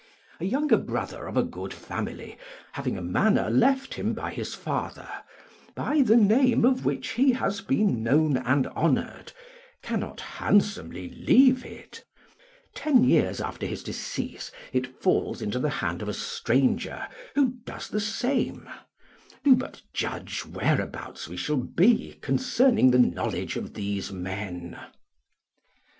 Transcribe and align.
A 0.39 0.45
younger 0.45 0.77
brother 0.77 1.27
of 1.27 1.37
a 1.37 1.43
good 1.43 1.71
family, 1.71 2.35
having 2.71 2.97
a 2.97 3.03
manor 3.03 3.51
left 3.51 3.93
him 3.93 4.13
by 4.15 4.31
his 4.31 4.55
father, 4.55 5.07
by 5.75 6.01
the 6.01 6.15
name 6.17 6.65
of 6.65 6.85
which 6.85 7.09
he 7.09 7.33
has 7.33 7.61
been 7.61 8.01
known 8.01 8.37
and 8.37 8.65
honoured, 8.69 9.31
cannot 9.83 10.19
handsomely 10.19 11.09
leave 11.11 11.63
it; 11.63 12.03
ten 12.73 13.03
years 13.03 13.39
after 13.39 13.67
his 13.67 13.83
decease 13.83 14.51
it 14.73 14.87
falls 14.87 15.39
into 15.39 15.59
the 15.59 15.69
hand 15.69 16.01
of 16.01 16.09
a 16.09 16.15
stranger, 16.15 17.07
who 17.35 17.57
does 17.63 17.87
the 17.87 17.99
same: 18.01 18.67
do 19.43 19.53
but 19.55 19.83
judge 19.93 20.43
whereabouts 20.47 21.27
we 21.27 21.37
shall 21.37 21.57
be 21.57 22.17
concerning 22.23 22.89
the 22.89 22.97
knowledge 22.97 23.55
of 23.55 23.75
these 23.75 24.11
men. 24.11 24.79